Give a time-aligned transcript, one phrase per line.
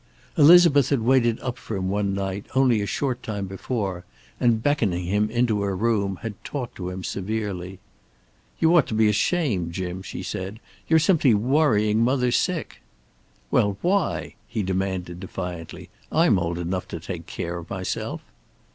[0.35, 4.03] Elizabeth had waited up for him one night, only a short time before,
[4.39, 7.77] and beckoning him into her room, had talked to him severely.
[8.57, 10.59] "You ought to be ashamed, Jim," she said.
[10.87, 12.81] "You're simply worrying mother sick."
[13.51, 15.91] "Well, why?" he demanded defiantly.
[16.11, 18.21] "I'm old enough to take care of myself."